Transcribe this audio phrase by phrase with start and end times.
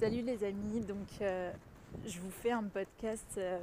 [0.00, 1.52] Salut les amis, donc euh,
[2.06, 3.58] je vous fais un podcast euh,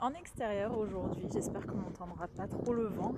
[0.00, 1.28] en extérieur aujourd'hui.
[1.32, 3.14] J'espère qu'on n'entendra pas trop le vent.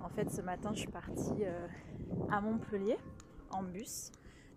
[0.00, 1.66] En fait, ce matin, je suis partie euh,
[2.30, 2.96] à Montpellier
[3.50, 4.12] en bus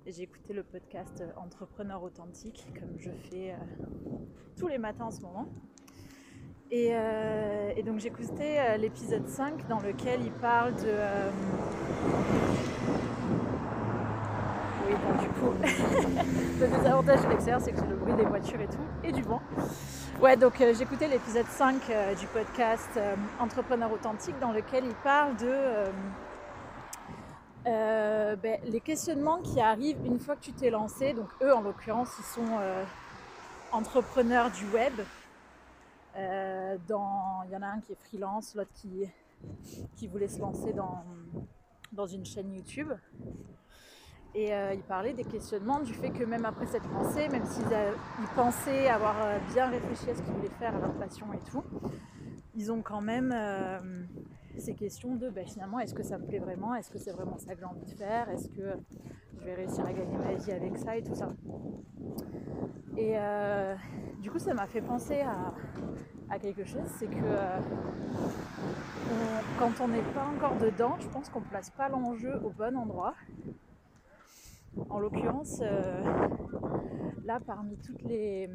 [0.05, 3.55] et j'ai écouté le podcast Entrepreneur authentique comme je fais
[4.55, 5.49] tous les matins en ce moment.
[6.69, 6.91] Et,
[7.75, 10.93] et donc j'ai écouté l'épisode 5 dans lequel il parle de
[15.19, 15.53] du coup,
[16.59, 19.21] le désavantage de l'extérieur, c'est que j'ai le bruit des voitures et tout, et du
[19.21, 19.41] vent.
[20.21, 24.95] Ouais, donc euh, j'écoutais l'épisode 5 euh, du podcast euh, Entrepreneur authentique dans lequel il
[24.95, 25.85] parle de
[27.65, 31.13] ben, les questionnements qui arrivent une fois que tu t'es lancé.
[31.13, 32.59] Donc eux, en l'occurrence, ils sont
[33.71, 34.93] entrepreneurs du web.
[36.87, 39.07] dans, il y en a un qui est freelance, l'autre qui,
[39.95, 41.03] qui voulait se lancer dans,
[41.91, 42.91] dans une chaîne YouTube.
[44.39, 47.65] Et euh, il parlait des questionnements, du fait que même après cette pensée, même s'ils
[48.37, 51.61] pensaient avoir euh, bien réfléchi à ce qu'ils voulaient faire, à leur passion et tout,
[52.55, 53.79] ils ont quand même euh,
[54.57, 56.73] ces questions de ben, finalement est-ce que ça me plaît vraiment?
[56.73, 58.29] Est-ce que c'est vraiment ça que j'ai envie de faire?
[58.29, 58.77] Est-ce que
[59.41, 61.33] je vais réussir à gagner ma vie avec ça et tout ça?
[62.95, 63.17] Et
[64.21, 65.19] du coup ça m'a fait penser
[66.29, 67.35] à, quelque chose, c'est que
[69.59, 72.77] quand on n'est pas encore dedans, je pense qu'on ne place pas l'enjeu au bon
[72.77, 73.15] endroit.
[74.89, 76.03] En l'occurrence, euh,
[77.25, 78.49] là, parmi toutes les,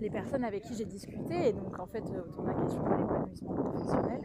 [0.00, 2.94] les personnes avec qui j'ai discuté, et donc en fait autour de la question de
[2.94, 4.20] l'épanouissement professionnel,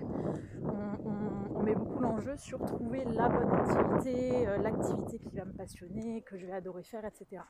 [1.54, 6.22] on, met beaucoup l'enjeu sur trouver la bonne activité, euh, l'activité qui va me passionner,
[6.22, 7.42] que je vais adorer faire, etc.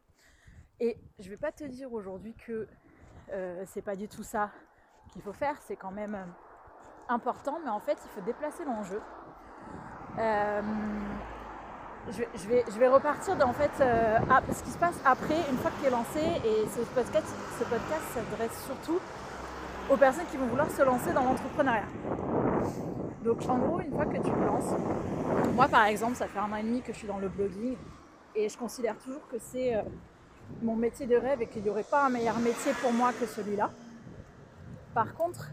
[0.79, 2.67] Et je ne vais pas te dire aujourd'hui que
[3.33, 4.51] euh, c'est pas du tout ça
[5.11, 6.17] qu'il faut faire, c'est quand même
[7.09, 9.01] important, mais en fait il faut déplacer l'enjeu
[12.11, 14.19] je vais, je vais, repartir dans fait, euh,
[14.53, 16.19] ce qui se passe après, une fois que tu es lancé.
[16.45, 17.25] Et ce podcast,
[17.59, 18.99] ce podcast s'adresse surtout
[19.89, 21.87] aux personnes qui vont vouloir se lancer dans l'entrepreneuriat.
[23.23, 24.73] Donc en gros, une fois que tu te lances,
[25.55, 27.75] moi par exemple, ça fait un an et demi que je suis dans le blogging
[28.35, 29.81] et je considère toujours que c'est euh,
[30.61, 33.25] mon métier de rêve et qu'il n'y aurait pas un meilleur métier pour moi que
[33.25, 33.71] celui-là.
[34.93, 35.49] Par contre,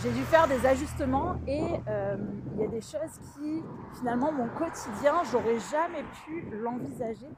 [0.00, 2.16] j'ai dû faire des ajustements et euh,
[2.54, 3.62] il y a des choses qui,
[3.98, 7.28] finalement, mon quotidien, j'aurais jamais pu l'envisager.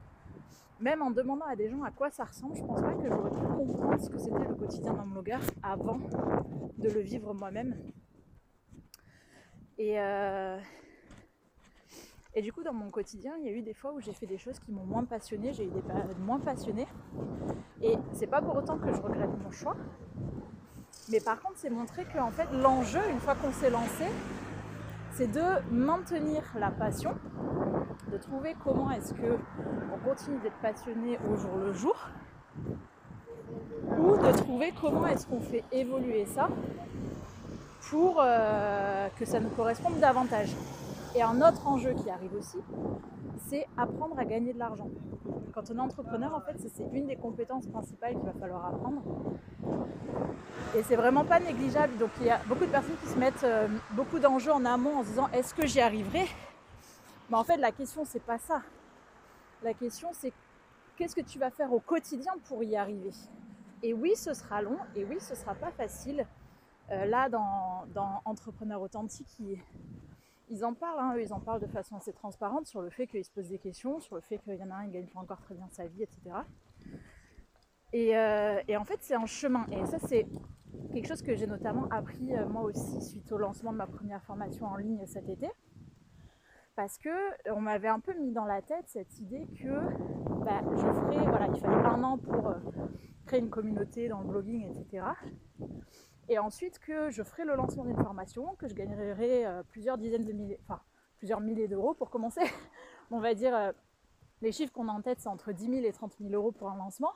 [0.81, 3.31] Même en demandant à des gens à quoi ça ressemble, je pense pas que j'aurais
[3.31, 5.99] pu comprendre ce que c'était le quotidien d'un blogueur avant
[6.79, 7.77] de le vivre moi-même.
[9.79, 10.59] Et, euh,
[12.35, 14.27] et du coup, dans mon quotidien, il y a eu des fois où j'ai fait
[14.27, 16.87] des choses qui m'ont moins passionné, j'ai eu des périodes moins passionnées.
[17.83, 19.77] Et c'est pas pour autant que je regrette mon choix,
[21.15, 24.07] mais par contre, c'est montrer que en fait, l'enjeu, une fois qu'on s'est lancé,
[25.13, 27.15] c'est de maintenir la passion,
[28.11, 29.39] de trouver comment est-ce que
[29.95, 31.95] on continue d'être passionné au jour le jour,
[33.97, 36.49] ou de trouver comment est-ce qu'on fait évoluer ça
[37.91, 40.51] pour euh, que ça nous corresponde davantage.
[41.15, 42.59] Et un autre enjeu qui arrive aussi,
[43.47, 44.89] c'est apprendre à gagner de l'argent.
[45.55, 49.01] Quand on est entrepreneur, en fait, c'est une des compétences principales qu'il va falloir apprendre.
[50.77, 51.97] Et c'est vraiment pas négligeable.
[51.99, 54.99] Donc il y a beaucoup de personnes qui se mettent euh, beaucoup d'enjeux en amont
[54.99, 56.27] en se disant est-ce que j'y arriverai?
[57.31, 58.63] Mais en fait, la question, c'est pas ça.
[59.63, 60.33] La question, c'est
[60.97, 63.13] qu'est-ce que tu vas faire au quotidien pour y arriver?
[63.83, 66.27] Et oui, ce sera long, et oui, ce sera pas facile.
[66.91, 69.59] Euh, là, dans, dans Entrepreneur Authentique, qui
[70.51, 73.25] ils en parlent, hein, ils en parlent de façon assez transparente sur le fait qu'ils
[73.25, 75.21] se posent des questions, sur le fait qu'il y en a un qui gagne pas
[75.21, 76.21] encore très bien sa vie, etc.
[77.95, 79.67] Euh, et, en fait, c'est un chemin.
[79.71, 80.27] Et ça, c'est
[80.93, 84.23] quelque chose que j'ai notamment appris euh, moi aussi suite au lancement de ma première
[84.23, 85.49] formation en ligne cet été.
[86.77, 87.11] Parce que
[87.53, 89.69] on m'avait un peu mis dans la tête cette idée que
[90.45, 92.55] bah, je ferais, voilà, il fallait un an pour euh,
[93.27, 95.07] créer une communauté dans le blogging, etc.
[96.29, 100.25] Et ensuite que je ferai le lancement d'une formation, que je gagnerai euh, plusieurs dizaines
[100.25, 100.81] de milliers, enfin
[101.19, 102.41] plusieurs milliers d'euros pour commencer.
[103.11, 103.73] On va dire, euh,
[104.43, 106.71] les chiffres qu'on a en tête, c'est entre 10 000 et 30 000 euros pour
[106.71, 107.13] un lancement.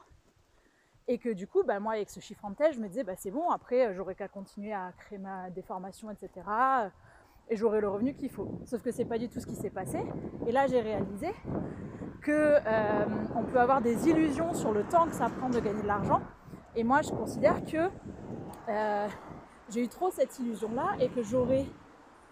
[1.08, 3.14] Et que du coup, bah, moi, avec ce chiffre en tête, je me disais, bah,
[3.16, 6.30] c'est bon, après, euh, j'aurai qu'à continuer à créer ma, des formations, etc.
[7.48, 8.60] Et j'aurai le revenu qu'il faut.
[8.66, 9.98] Sauf que c'est pas du tout ce qui s'est passé.
[10.46, 11.34] Et là, j'ai réalisé
[12.20, 12.58] que
[13.34, 16.20] on peut avoir des illusions sur le temps que ça prend de gagner de l'argent.
[16.76, 17.88] Et moi, je considère que
[18.68, 19.08] euh,
[19.70, 21.66] j'ai eu trop cette illusion-là et que j'aurais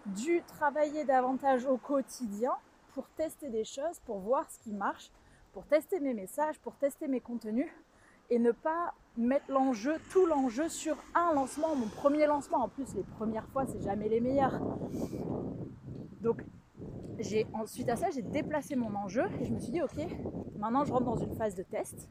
[0.05, 2.53] dû travailler davantage au quotidien
[2.93, 5.11] pour tester des choses, pour voir ce qui marche,
[5.51, 7.69] pour tester mes messages, pour tester mes contenus
[8.29, 12.59] et ne pas mettre l'enjeu, tout l'enjeu sur un lancement, mon premier lancement.
[12.59, 14.59] En plus, les premières fois, c'est jamais les meilleures.
[16.21, 16.43] Donc,
[17.19, 20.05] j'ai ensuite à ça, j'ai déplacé mon enjeu et je me suis dit, ok,
[20.57, 22.09] maintenant je rentre dans une phase de test.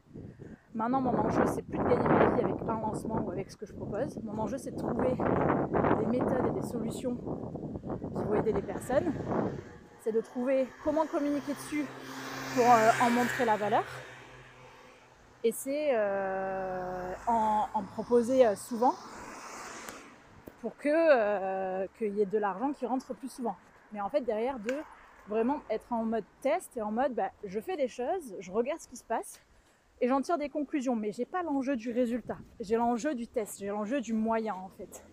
[0.73, 3.57] Maintenant, mon enjeu, c'est plus de gagner ma vie avec un lancement ou avec ce
[3.57, 4.19] que je propose.
[4.23, 5.15] Mon enjeu, c'est de trouver
[5.99, 9.11] des méthodes et des solutions qui vont aider les personnes.
[10.01, 11.85] C'est de trouver comment communiquer dessus
[12.55, 13.83] pour euh, en montrer la valeur.
[15.43, 18.95] Et c'est euh, en, proposer euh, souvent
[20.61, 23.55] pour que euh, qu'il y ait de l'argent qui rentre plus souvent.
[23.91, 24.73] Mais en fait, derrière, de
[25.27, 28.81] vraiment être en mode test et en mode bah, je fais des choses, je regarde
[28.81, 29.39] ce qui se passe
[30.01, 30.95] et j'en tire des conclusions.
[30.95, 34.69] Mais j'ai pas l'enjeu du résultat, j'ai l'enjeu du test, j'ai l'enjeu du moyen en
[34.69, 35.05] fait.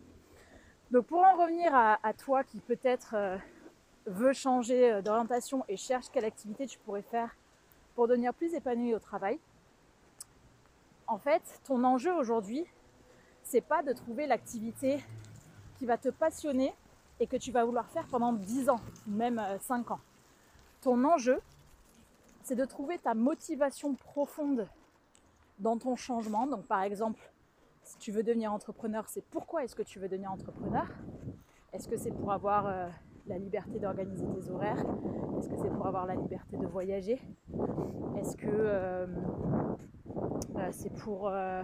[0.91, 3.17] Donc pour en revenir à, toi qui peut-être
[4.07, 7.37] veut changer d'orientation et cherche quelle activité tu pourrais faire
[7.95, 9.39] pour devenir plus épanoui au travail,
[11.15, 12.67] en fait, ton enjeu aujourd'hui,
[13.45, 14.99] c'est pas de trouver l'activité
[15.79, 16.75] qui va te passionner
[17.21, 20.01] et que tu vas vouloir faire pendant 10 ans, même 5 ans.
[20.81, 21.41] Ton enjeu,
[22.43, 24.69] c'est de trouver ta motivation profonde
[25.61, 26.49] dans ton changement.
[26.49, 27.21] Donc par exemple,
[27.85, 30.89] si tu veux devenir entrepreneur, c'est pourquoi est-ce que tu veux devenir entrepreneur?
[31.73, 32.89] Est-ce que c'est pour avoir euh,
[33.27, 34.85] la liberté d'organiser tes horaires?
[35.39, 37.21] Est-ce que c'est pour avoir la liberté de voyager?
[38.17, 39.07] Est-ce que euh,
[40.57, 41.63] euh, c'est pour euh,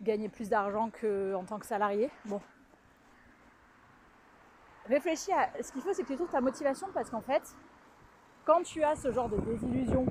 [0.00, 2.10] gagner plus d'argent qu'en tant que salarié?
[2.26, 2.40] Bon.
[4.86, 7.42] Réfléchis à ce qu'il faut, c'est que tu ta motivation parce qu'en fait,
[8.44, 10.06] quand tu as ce genre de désillusion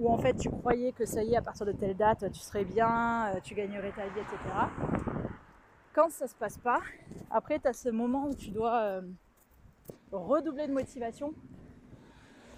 [0.00, 2.40] où en fait tu croyais que ça y est, à partir de telle date, tu
[2.40, 4.36] serais bien, tu gagnerais ta vie, etc.
[5.92, 6.80] Quand ça se passe pas,
[7.30, 9.00] après tu as ce moment où tu dois
[10.12, 11.34] redoubler de motivation.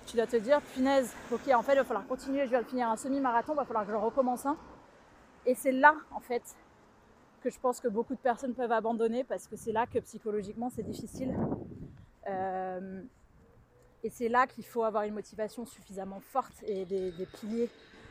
[0.06, 2.88] Tu dois te dire, punaise, ok, en fait, il va falloir continuer, je de finir
[2.88, 4.56] un semi-marathon, il va falloir que je recommence un.
[5.46, 6.42] Et c'est là, en fait,
[7.40, 10.70] que je pense que beaucoup de personnes peuvent abandonner parce que c'est là que psychologiquement
[10.70, 11.34] c'est difficile.
[12.28, 13.02] Euh,
[14.02, 17.68] et c'est là qu'il faut avoir une motivation suffisamment forte et des, des, piliers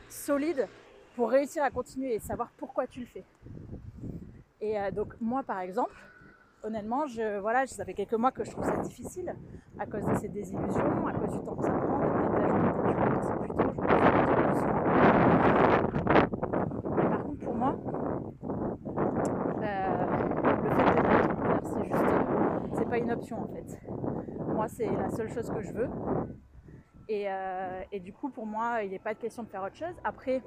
[0.08, 0.68] solides
[1.14, 3.24] pour réussir à continuer et savoir pourquoi tu le fais.
[4.60, 5.94] Et euh, donc moi par exemple,
[6.62, 9.34] honnêtement, je, voilà, ça fait quelques mois que je trouve ça difficile
[9.78, 13.00] à cause de ces désillusions, à cause du temps que ça prend, peut-être peut-être
[14.60, 14.66] je.
[16.96, 17.76] Mais par contre pour moi,
[19.62, 20.06] euh,
[20.64, 22.04] le fait d'être entrepreneur, c'est juste,
[22.78, 23.80] c'est pas une option en fait.
[24.54, 25.88] Moi, c'est la seule chose que je veux.
[27.08, 29.76] Et, euh, et du coup, pour moi, il n'est pas de question de faire autre
[29.76, 29.94] chose.
[30.04, 30.42] Après,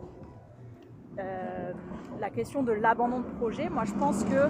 [1.20, 1.74] euh,
[2.20, 4.50] la question de l'abandon de projet, moi, je pense que.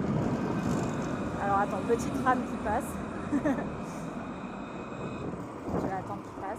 [1.44, 2.90] Alors, attends, petite trame qui passe.
[3.32, 3.38] je
[5.86, 6.58] vais attendre qu'il passe.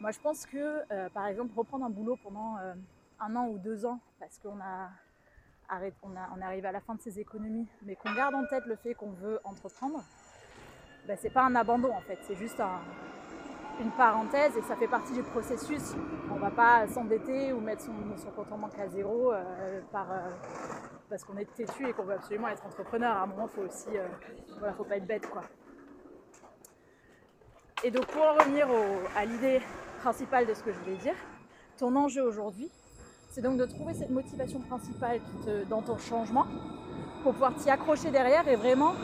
[0.00, 2.72] Moi, je pense que, euh, par exemple, reprendre un boulot pendant euh,
[3.20, 4.88] un an ou deux ans, parce qu'on a,
[6.02, 8.46] on, a, on est arrivé à la fin de ses économies, mais qu'on garde en
[8.46, 10.02] tête le fait qu'on veut entreprendre,
[11.06, 12.80] ben, c'est pas un abandon en fait, c'est juste un,
[13.78, 15.94] une parenthèse et ça fait partie du processus.
[16.30, 17.92] On va pas s'endetter ou mettre son,
[18.34, 20.06] compte en banque à zéro euh, par,
[21.08, 23.16] parce qu'on est têtu et qu'on veut absolument être entrepreneur.
[23.16, 24.06] À un moment, faut aussi, euh,
[24.58, 25.42] voilà, faut pas être bête quoi.
[27.84, 28.66] Et donc pour en revenir
[29.16, 29.60] à l'idée
[30.00, 31.14] principale de ce que je voulais dire,
[31.76, 32.70] ton enjeu aujourd'hui,
[33.30, 35.20] c'est donc de trouver cette motivation principale
[35.68, 36.46] dans ton changement
[37.22, 38.94] pour pouvoir t'y accrocher derrière et vraiment,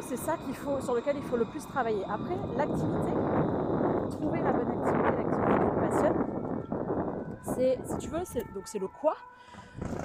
[0.00, 2.02] c'est ça qu'il faut, sur lequel il faut le plus travailler.
[2.04, 3.12] Après, l'activité,
[4.10, 6.26] trouver la bonne activité, l'activité qui te passionne,
[7.54, 8.24] c'est, si tu veux,
[8.54, 9.14] donc c'est le quoi.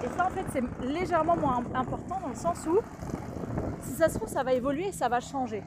[0.03, 2.79] Et ça, en fait, c'est légèrement moins important dans le sens où,
[3.81, 5.63] si ça se trouve, ça va évoluer et ça va changer.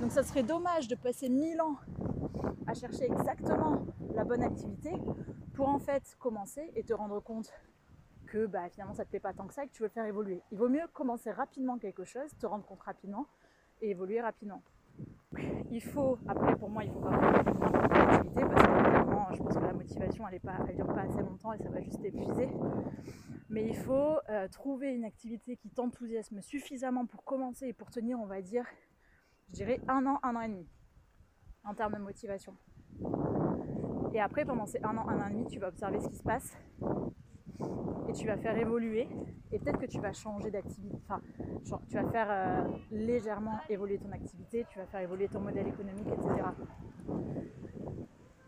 [0.00, 1.76] Donc ça serait dommage de passer mille ans
[2.66, 3.84] à chercher exactement
[4.14, 4.92] la bonne activité
[5.54, 7.52] pour en fait commencer et te rendre compte
[8.26, 9.92] que bah, finalement ça te plaît pas tant que ça et que tu veux le
[9.92, 10.40] faire évoluer.
[10.52, 13.26] Il vaut mieux commencer rapidement quelque chose, te rendre compte rapidement
[13.80, 14.62] et évoluer rapidement.
[15.70, 17.32] Il faut, après pour moi, il faut pas avoir
[17.88, 21.52] d'activité parce que clairement, je pense que la motivation elle elle dure pas assez longtemps
[21.52, 22.48] et ça va juste épuiser.
[23.50, 28.20] Mais il faut euh, trouver une activité qui t'enthousiasme suffisamment pour commencer et pour tenir,
[28.20, 28.66] on va dire,
[29.48, 30.68] je dirais un an, un an et demi
[31.64, 32.54] en termes de motivation.
[34.12, 36.16] Et après, pendant ces un an, un an et demi, tu vas observer ce qui
[36.16, 36.56] se passe
[38.08, 39.08] et tu vas faire évoluer.
[39.50, 40.96] Et peut-être que tu vas changer d'activité.
[41.04, 41.20] Enfin,
[41.88, 46.08] tu vas faire euh, légèrement évoluer ton activité, tu vas faire évoluer ton modèle économique,
[46.08, 46.44] etc.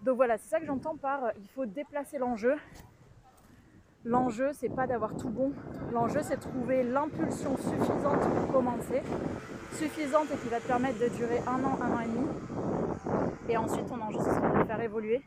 [0.02, 2.56] Donc voilà, c'est ça que j'entends par euh, il faut déplacer l'enjeu.
[4.04, 5.52] L'enjeu, c'est pas d'avoir tout bon.
[5.92, 9.02] L'enjeu, c'est de trouver l'impulsion suffisante pour commencer,
[9.72, 12.26] suffisante et qui va te permettre de durer un an, un an et demi.
[13.50, 15.22] Et ensuite, ton enjeu, ce de faire évoluer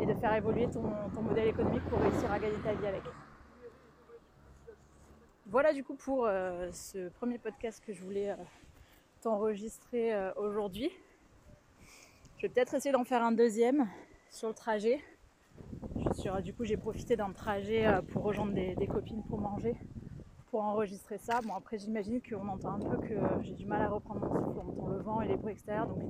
[0.00, 0.82] et de faire évoluer ton,
[1.22, 3.02] modèle économique pour réussir à gagner ta vie avec.
[5.46, 8.36] Voilà du coup pour euh, ce premier podcast que je voulais euh,
[9.20, 10.90] t'enregistrer aujourd'hui.
[12.42, 13.86] Je vais peut-être essayer d'en faire un deuxième
[14.28, 14.98] sur le trajet.
[16.42, 19.76] du coup, j'ai profité d'un trajet euh, pour rejoindre des, copines pour manger,
[20.50, 21.40] pour enregistrer ça.
[21.42, 24.58] Bon, après, j'imagine qu'on entend un peu que j'ai du mal à reprendre mon souffle,
[24.58, 26.02] on entend le vent et les bruits extérieurs, donc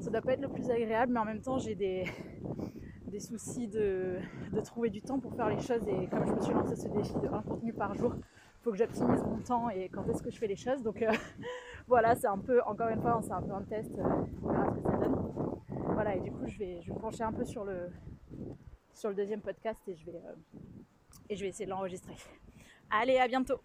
[0.00, 2.06] ça doit pas être le plus agréable, mais en même temps, j'ai des,
[3.06, 4.18] des soucis de,
[4.64, 5.86] trouver du temps pour faire les choses.
[5.86, 8.72] Et comme je me suis lancé ce défi de un contenu par jour, il faut
[8.72, 10.82] que j'optimise mon temps et quand est-ce que je fais les choses.
[10.82, 11.12] Donc euh,
[11.86, 14.02] voilà, c'est un peu, encore une fois, c'est un peu un test, euh,
[14.42, 15.22] on verra ce que ça donne.
[16.14, 17.90] Et du coup, je vais, je vais me pencher un peu sur le,
[18.94, 20.34] sur le deuxième podcast et je vais, euh,
[21.28, 22.14] et je vais essayer de l'enregistrer.
[22.90, 23.60] Allez, à bientôt